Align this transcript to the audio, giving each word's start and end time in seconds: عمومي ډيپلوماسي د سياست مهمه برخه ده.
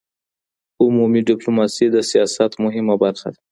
عمومي 0.83 1.21
ډيپلوماسي 1.29 1.85
د 1.91 1.97
سياست 2.11 2.51
مهمه 2.63 2.95
برخه 3.03 3.27
ده. 3.33 3.39